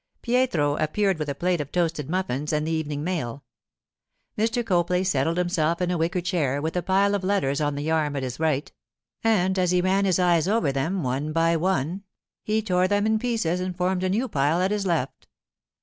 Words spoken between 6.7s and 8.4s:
a pile of letters on the arm at his